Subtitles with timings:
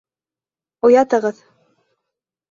[0.87, 1.43] Уятығыҙ.